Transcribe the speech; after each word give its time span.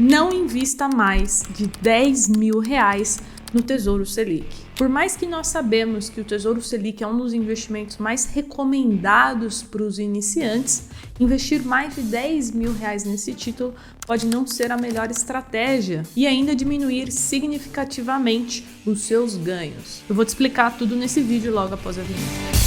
não 0.00 0.32
invista 0.32 0.88
mais 0.88 1.42
de 1.54 1.66
10 1.66 2.30
mil 2.30 2.58
reais 2.58 3.18
no 3.52 3.60
Tesouro 3.60 4.06
Selic. 4.06 4.46
Por 4.76 4.88
mais 4.88 5.14
que 5.14 5.26
nós 5.26 5.48
sabemos 5.48 6.08
que 6.08 6.20
o 6.20 6.24
Tesouro 6.24 6.62
Selic 6.62 7.02
é 7.02 7.06
um 7.06 7.18
dos 7.18 7.34
investimentos 7.34 7.98
mais 7.98 8.24
recomendados 8.24 9.62
para 9.62 9.82
os 9.82 9.98
iniciantes, 9.98 10.88
investir 11.18 11.62
mais 11.62 11.94
de 11.94 12.02
10 12.02 12.52
mil 12.52 12.72
reais 12.72 13.04
nesse 13.04 13.34
título 13.34 13.74
pode 14.06 14.26
não 14.26 14.46
ser 14.46 14.72
a 14.72 14.78
melhor 14.78 15.10
estratégia 15.10 16.04
e 16.16 16.26
ainda 16.26 16.56
diminuir 16.56 17.12
significativamente 17.12 18.64
os 18.86 19.02
seus 19.02 19.36
ganhos. 19.36 20.00
Eu 20.08 20.14
vou 20.14 20.24
te 20.24 20.28
explicar 20.28 20.78
tudo 20.78 20.96
nesse 20.96 21.20
vídeo 21.20 21.52
logo 21.52 21.74
após 21.74 21.98
a 21.98 22.02
vinheta. 22.02 22.59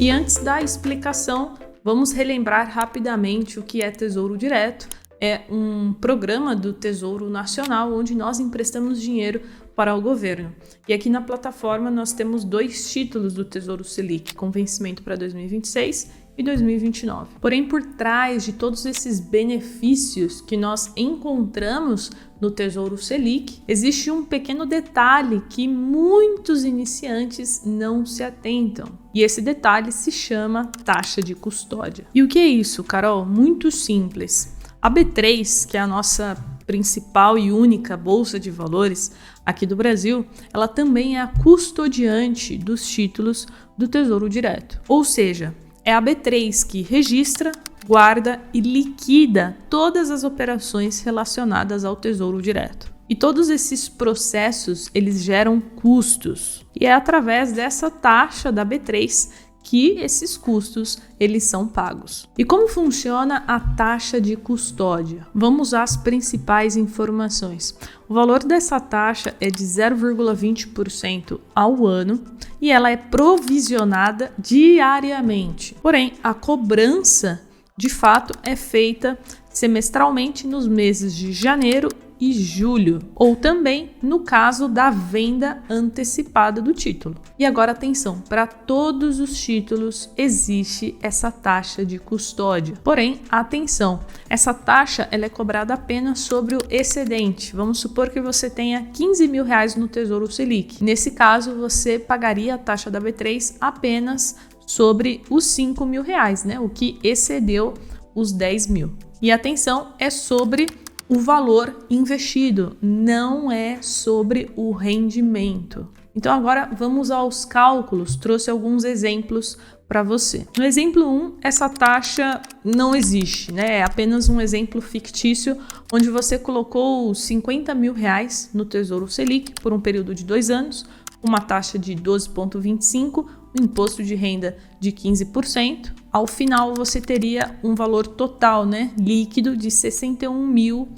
E 0.00 0.08
antes 0.08 0.38
da 0.38 0.62
explicação, 0.62 1.58
vamos 1.84 2.10
relembrar 2.10 2.70
rapidamente 2.70 3.60
o 3.60 3.62
que 3.62 3.82
é 3.82 3.90
Tesouro 3.90 4.34
Direto. 4.34 4.88
É 5.20 5.42
um 5.50 5.92
programa 5.92 6.56
do 6.56 6.72
Tesouro 6.72 7.28
Nacional 7.28 7.92
onde 7.92 8.14
nós 8.14 8.40
emprestamos 8.40 8.98
dinheiro 8.98 9.42
para 9.76 9.94
o 9.94 10.00
governo. 10.00 10.56
E 10.88 10.94
aqui 10.94 11.10
na 11.10 11.20
plataforma 11.20 11.90
nós 11.90 12.14
temos 12.14 12.44
dois 12.44 12.90
títulos 12.90 13.34
do 13.34 13.44
Tesouro 13.44 13.84
Selic, 13.84 14.34
com 14.34 14.50
vencimento 14.50 15.02
para 15.02 15.16
2026 15.16 16.10
e 16.40 16.42
2029. 16.42 17.28
Porém, 17.40 17.68
por 17.68 17.82
trás 17.82 18.44
de 18.44 18.52
todos 18.52 18.86
esses 18.86 19.20
benefícios 19.20 20.40
que 20.40 20.56
nós 20.56 20.92
encontramos 20.96 22.10
no 22.40 22.50
Tesouro 22.50 22.96
Selic, 22.96 23.62
existe 23.68 24.10
um 24.10 24.24
pequeno 24.24 24.64
detalhe 24.64 25.42
que 25.50 25.68
muitos 25.68 26.64
iniciantes 26.64 27.62
não 27.64 28.06
se 28.06 28.22
atentam. 28.22 28.86
E 29.14 29.22
esse 29.22 29.42
detalhe 29.42 29.92
se 29.92 30.10
chama 30.10 30.66
taxa 30.84 31.22
de 31.22 31.34
custódia. 31.34 32.06
E 32.14 32.22
o 32.22 32.28
que 32.28 32.38
é 32.38 32.46
isso, 32.46 32.82
Carol? 32.82 33.26
Muito 33.26 33.70
simples. 33.70 34.56
A 34.80 34.90
B3, 34.90 35.68
que 35.68 35.76
é 35.76 35.80
a 35.80 35.86
nossa 35.86 36.34
principal 36.66 37.36
e 37.36 37.52
única 37.52 37.96
bolsa 37.96 38.40
de 38.40 38.50
valores 38.50 39.12
aqui 39.44 39.66
do 39.66 39.76
Brasil, 39.76 40.24
ela 40.54 40.68
também 40.68 41.18
é 41.18 41.20
a 41.20 41.26
custodiante 41.26 42.56
dos 42.56 42.88
títulos 42.88 43.46
do 43.76 43.88
Tesouro 43.88 44.28
Direto. 44.28 44.80
Ou 44.88 45.04
seja, 45.04 45.54
é 45.84 45.92
a 45.92 46.00
B3 46.00 46.66
que 46.66 46.82
registra, 46.82 47.52
guarda 47.86 48.40
e 48.52 48.60
liquida 48.60 49.56
todas 49.68 50.10
as 50.10 50.24
operações 50.24 51.00
relacionadas 51.00 51.84
ao 51.84 51.96
Tesouro 51.96 52.40
Direto. 52.40 52.92
E 53.08 53.14
todos 53.16 53.48
esses 53.48 53.88
processos, 53.88 54.88
eles 54.94 55.22
geram 55.22 55.60
custos. 55.60 56.64
E 56.78 56.86
é 56.86 56.92
através 56.92 57.52
dessa 57.52 57.90
taxa 57.90 58.52
da 58.52 58.64
B3 58.64 59.30
que 59.62 59.98
esses 59.98 60.36
custos 60.36 60.98
eles 61.18 61.44
são 61.44 61.66
pagos. 61.66 62.28
E 62.36 62.44
como 62.44 62.68
funciona 62.68 63.44
a 63.46 63.60
taxa 63.60 64.20
de 64.20 64.36
custódia? 64.36 65.26
Vamos 65.34 65.74
às 65.74 65.96
principais 65.96 66.76
informações. 66.76 67.74
O 68.08 68.14
valor 68.14 68.42
dessa 68.42 68.80
taxa 68.80 69.34
é 69.40 69.50
de 69.50 69.62
0,20% 69.62 71.40
ao 71.54 71.86
ano 71.86 72.20
e 72.60 72.70
ela 72.70 72.90
é 72.90 72.96
provisionada 72.96 74.32
diariamente. 74.38 75.76
Porém, 75.82 76.14
a 76.22 76.34
cobrança 76.34 77.40
de 77.76 77.88
fato 77.88 78.38
é 78.42 78.56
feita 78.56 79.18
semestralmente 79.50 80.46
nos 80.46 80.68
meses 80.68 81.14
de 81.14 81.32
janeiro 81.32 81.88
e 82.20 82.32
julho, 82.32 82.98
ou 83.14 83.34
também 83.34 83.92
no 84.02 84.20
caso 84.20 84.68
da 84.68 84.90
venda 84.90 85.62
antecipada 85.68 86.60
do 86.60 86.74
título. 86.74 87.16
E 87.38 87.46
agora 87.46 87.72
atenção, 87.72 88.20
para 88.28 88.46
todos 88.46 89.18
os 89.18 89.40
títulos 89.40 90.10
existe 90.16 90.96
essa 91.00 91.30
taxa 91.30 91.84
de 91.84 91.98
custódia. 91.98 92.74
Porém, 92.84 93.22
atenção, 93.30 94.00
essa 94.28 94.52
taxa 94.52 95.08
ela 95.10 95.24
é 95.24 95.30
cobrada 95.30 95.74
apenas 95.74 96.20
sobre 96.20 96.56
o 96.56 96.60
excedente. 96.68 97.56
Vamos 97.56 97.78
supor 97.78 98.10
que 98.10 98.20
você 98.20 98.50
tenha 98.50 98.86
15 98.92 99.26
mil 99.26 99.44
reais 99.44 99.74
no 99.74 99.88
Tesouro 99.88 100.30
Selic. 100.30 100.84
Nesse 100.84 101.12
caso, 101.12 101.54
você 101.54 101.98
pagaria 101.98 102.54
a 102.54 102.58
taxa 102.58 102.90
da 102.90 103.00
B3 103.00 103.56
apenas 103.60 104.36
sobre 104.66 105.22
os 105.30 105.46
5 105.46 105.84
mil 105.86 106.02
reais, 106.02 106.44
né? 106.44 106.60
O 106.60 106.68
que 106.68 106.98
excedeu 107.02 107.74
os 108.14 108.32
10 108.32 108.66
mil. 108.68 108.92
E 109.22 109.30
atenção, 109.30 109.92
é 109.98 110.08
sobre 110.08 110.66
o 111.10 111.18
valor 111.18 111.76
investido, 111.90 112.76
não 112.80 113.50
é 113.50 113.82
sobre 113.82 114.48
o 114.54 114.70
rendimento. 114.70 115.88
Então 116.14 116.32
agora 116.32 116.70
vamos 116.72 117.10
aos 117.10 117.44
cálculos, 117.44 118.14
trouxe 118.14 118.48
alguns 118.48 118.84
exemplos 118.84 119.58
para 119.88 120.04
você. 120.04 120.46
No 120.56 120.64
exemplo 120.64 121.04
1, 121.04 121.38
essa 121.42 121.68
taxa 121.68 122.40
não 122.64 122.94
existe, 122.94 123.52
né? 123.52 123.78
É 123.78 123.82
apenas 123.82 124.28
um 124.28 124.40
exemplo 124.40 124.80
fictício 124.80 125.58
onde 125.92 126.08
você 126.08 126.38
colocou 126.38 127.12
50 127.12 127.74
mil 127.74 127.92
reais 127.92 128.48
no 128.54 128.64
Tesouro 128.64 129.08
Selic 129.08 129.52
por 129.60 129.72
um 129.72 129.80
período 129.80 130.14
de 130.14 130.24
dois 130.24 130.48
anos, 130.48 130.86
uma 131.20 131.40
taxa 131.40 131.76
de 131.76 131.96
12,25, 131.96 133.24
um 133.24 133.26
imposto 133.58 134.02
de 134.02 134.14
renda 134.14 134.58
de 134.78 134.92
15%. 134.92 135.92
Ao 136.12 136.26
final 136.26 136.74
você 136.74 137.00
teria 137.00 137.58
um 137.62 137.74
valor 137.74 138.06
total, 138.06 138.66
né, 138.66 138.90
líquido 138.98 139.56
de 139.56 139.70
61 139.70 140.46
mil 140.46 140.84
R$ 140.84 140.90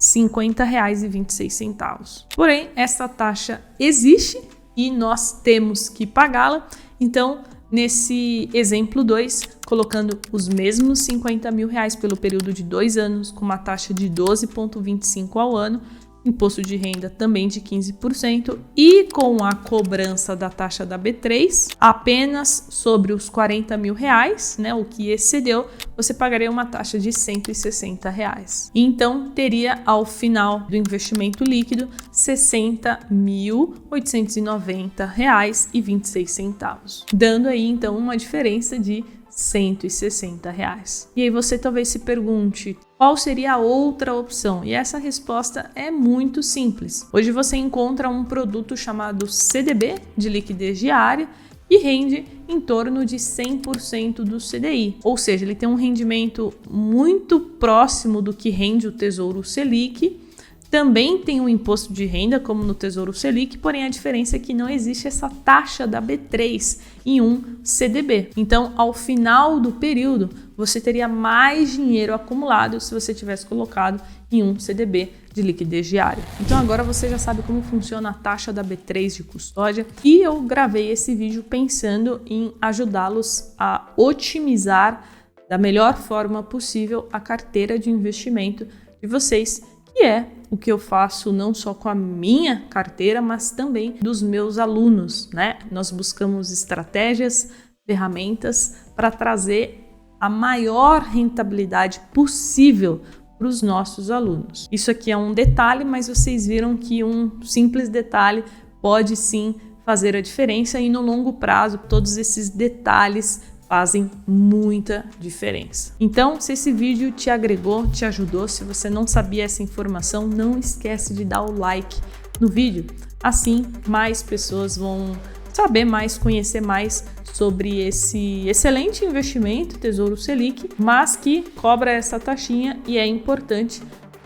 50,26. 0.00 2.24
Porém, 2.34 2.70
essa 2.74 3.06
taxa 3.08 3.62
existe 3.78 4.40
e 4.76 4.90
nós 4.90 5.40
temos 5.42 5.88
que 5.88 6.04
pagá-la. 6.06 6.68
Então, 7.00 7.42
nesse 7.70 8.50
exemplo 8.52 9.02
2, 9.02 9.48
colocando 9.66 10.20
os 10.30 10.46
mesmos 10.48 11.00
50 11.00 11.50
mil 11.50 11.68
reais 11.68 11.96
pelo 11.96 12.16
período 12.16 12.52
de 12.52 12.62
dois 12.62 12.96
anos, 12.96 13.30
com 13.30 13.44
uma 13.44 13.58
taxa 13.58 13.94
de 13.94 14.10
12,25 14.10 15.40
ao 15.40 15.56
ano, 15.56 15.80
imposto 16.24 16.62
de 16.62 16.76
renda 16.76 17.10
também 17.10 17.48
de 17.48 17.60
15% 17.60 18.56
e 18.76 19.08
com 19.12 19.44
a 19.44 19.52
cobrança 19.52 20.34
da 20.34 20.48
taxa 20.48 20.86
da 20.86 20.98
B3 20.98 21.74
apenas 21.78 22.66
sobre 22.70 23.12
os 23.12 23.28
40 23.28 23.76
mil 23.76 23.92
reais, 23.94 24.56
né, 24.58 24.74
o 24.74 24.84
que 24.84 25.10
excedeu, 25.10 25.68
você 25.96 26.12
pagaria 26.14 26.50
uma 26.50 26.66
taxa 26.66 26.98
de 26.98 27.12
160 27.12 28.10
reais. 28.10 28.72
Então 28.74 29.30
teria 29.30 29.80
ao 29.84 30.04
final 30.04 30.58
do 30.60 30.74
investimento 30.76 31.44
líquido 31.44 31.88
60.890 32.12 35.08
reais 35.08 35.68
e 35.72 35.80
26 35.80 36.30
centavos, 36.30 37.06
dando 37.12 37.48
aí 37.48 37.66
então 37.66 37.96
uma 37.96 38.16
diferença 38.16 38.78
de 38.78 39.02
160 39.34 40.50
reais. 40.50 41.08
E 41.16 41.22
aí 41.22 41.30
você 41.30 41.58
talvez 41.58 41.88
se 41.88 42.00
pergunte 42.00 42.76
qual 42.96 43.16
seria 43.16 43.54
a 43.54 43.58
outra 43.58 44.14
opção? 44.14 44.64
E 44.64 44.72
essa 44.72 44.96
resposta 44.96 45.70
é 45.74 45.90
muito 45.90 46.42
simples. 46.42 47.06
Hoje 47.12 47.32
você 47.32 47.56
encontra 47.56 48.08
um 48.08 48.24
produto 48.24 48.76
chamado 48.76 49.26
CDB 49.26 49.96
de 50.16 50.28
liquidez 50.28 50.78
diária 50.78 51.28
e 51.68 51.78
rende 51.78 52.24
em 52.48 52.60
torno 52.60 53.04
de 53.04 53.16
100% 53.16 54.16
do 54.16 54.38
CDI, 54.38 54.98
ou 55.02 55.16
seja, 55.16 55.44
ele 55.44 55.54
tem 55.54 55.68
um 55.68 55.74
rendimento 55.74 56.52
muito 56.70 57.40
próximo 57.40 58.20
do 58.20 58.34
que 58.34 58.50
rende 58.50 58.86
o 58.86 58.92
Tesouro 58.92 59.42
Selic 59.42 60.20
também 60.70 61.18
tem 61.18 61.40
um 61.40 61.48
imposto 61.48 61.92
de 61.92 62.04
renda, 62.04 62.40
como 62.40 62.64
no 62.64 62.74
Tesouro 62.74 63.12
Selic, 63.12 63.58
porém 63.58 63.84
a 63.84 63.88
diferença 63.88 64.36
é 64.36 64.38
que 64.38 64.52
não 64.52 64.68
existe 64.68 65.06
essa 65.06 65.28
taxa 65.28 65.86
da 65.86 66.02
B3 66.02 66.78
em 67.06 67.20
um 67.20 67.42
CDB. 67.62 68.30
Então, 68.36 68.72
ao 68.76 68.92
final 68.92 69.60
do 69.60 69.72
período, 69.72 70.30
você 70.56 70.80
teria 70.80 71.08
mais 71.08 71.72
dinheiro 71.72 72.14
acumulado 72.14 72.80
se 72.80 72.92
você 72.92 73.14
tivesse 73.14 73.46
colocado 73.46 74.02
em 74.30 74.42
um 74.42 74.58
CDB 74.58 75.12
de 75.32 75.42
liquidez 75.42 75.86
diária. 75.86 76.22
Então 76.40 76.56
agora 76.56 76.84
você 76.84 77.08
já 77.08 77.18
sabe 77.18 77.42
como 77.42 77.60
funciona 77.60 78.10
a 78.10 78.14
taxa 78.14 78.52
da 78.52 78.62
B3 78.62 79.16
de 79.16 79.24
custódia 79.24 79.84
e 80.02 80.22
eu 80.22 80.40
gravei 80.42 80.90
esse 80.90 81.14
vídeo 81.14 81.42
pensando 81.42 82.20
em 82.24 82.52
ajudá-los 82.60 83.52
a 83.58 83.92
otimizar 83.96 85.04
da 85.48 85.58
melhor 85.58 85.96
forma 85.96 86.42
possível 86.42 87.08
a 87.12 87.20
carteira 87.20 87.78
de 87.78 87.90
investimento 87.90 88.66
de 89.00 89.06
vocês, 89.06 89.60
que 89.92 90.04
é 90.04 90.26
o 90.50 90.56
que 90.56 90.70
eu 90.70 90.78
faço 90.78 91.32
não 91.32 91.52
só 91.52 91.74
com 91.74 91.88
a 91.88 91.94
minha 91.94 92.66
carteira, 92.68 93.20
mas 93.20 93.50
também 93.50 93.96
dos 94.00 94.22
meus 94.22 94.58
alunos, 94.58 95.30
né? 95.32 95.58
Nós 95.70 95.90
buscamos 95.90 96.50
estratégias, 96.50 97.50
ferramentas 97.86 98.76
para 98.94 99.10
trazer 99.10 99.84
a 100.20 100.28
maior 100.28 101.02
rentabilidade 101.02 102.00
possível 102.12 103.02
para 103.38 103.48
os 103.48 103.62
nossos 103.62 104.10
alunos. 104.10 104.68
Isso 104.70 104.90
aqui 104.90 105.10
é 105.10 105.16
um 105.16 105.34
detalhe, 105.34 105.84
mas 105.84 106.08
vocês 106.08 106.46
viram 106.46 106.76
que 106.76 107.02
um 107.04 107.42
simples 107.42 107.88
detalhe 107.88 108.44
pode 108.80 109.16
sim 109.16 109.56
fazer 109.84 110.16
a 110.16 110.20
diferença 110.20 110.80
e 110.80 110.88
no 110.88 111.02
longo 111.02 111.34
prazo 111.34 111.78
todos 111.88 112.16
esses 112.16 112.48
detalhes 112.48 113.42
fazem 113.68 114.10
muita 114.26 115.04
diferença. 115.18 115.92
Então, 115.98 116.40
se 116.40 116.52
esse 116.52 116.72
vídeo 116.72 117.12
te 117.12 117.30
agregou, 117.30 117.86
te 117.88 118.04
ajudou, 118.04 118.46
se 118.48 118.64
você 118.64 118.88
não 118.90 119.06
sabia 119.06 119.44
essa 119.44 119.62
informação, 119.62 120.26
não 120.26 120.58
esquece 120.58 121.14
de 121.14 121.24
dar 121.24 121.42
o 121.42 121.58
like 121.58 121.96
no 122.40 122.48
vídeo. 122.48 122.86
Assim, 123.22 123.64
mais 123.86 124.22
pessoas 124.22 124.76
vão 124.76 125.16
saber 125.52 125.84
mais, 125.84 126.18
conhecer 126.18 126.60
mais 126.60 127.04
sobre 127.32 127.80
esse 127.80 128.46
excelente 128.48 129.04
investimento, 129.04 129.78
Tesouro 129.78 130.16
Selic, 130.16 130.68
mas 130.78 131.16
que 131.16 131.42
cobra 131.56 131.90
essa 131.90 132.18
taxinha 132.20 132.78
e 132.86 132.98
é 132.98 133.06
importante 133.06 133.82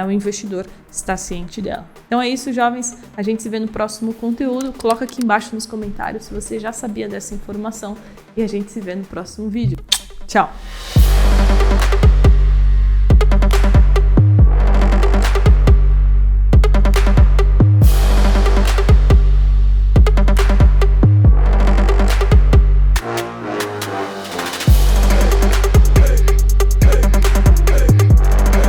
o 0.00 0.10
investidor 0.10 0.66
estar 0.90 1.16
ciente 1.16 1.60
dela. 1.60 1.86
Então 2.06 2.20
é 2.20 2.28
isso, 2.28 2.52
jovens. 2.52 2.96
A 3.16 3.22
gente 3.22 3.42
se 3.42 3.48
vê 3.48 3.58
no 3.58 3.68
próximo 3.68 4.14
conteúdo. 4.14 4.72
Coloca 4.72 5.04
aqui 5.04 5.22
embaixo 5.22 5.54
nos 5.54 5.66
comentários 5.66 6.24
se 6.24 6.34
você 6.34 6.58
já 6.58 6.72
sabia 6.72 7.08
dessa 7.08 7.34
informação 7.34 7.96
e 8.36 8.42
a 8.42 8.46
gente 8.46 8.70
se 8.70 8.80
vê 8.80 8.94
no 8.94 9.04
próximo 9.04 9.48
vídeo. 9.48 9.78
Tchau! 10.26 10.52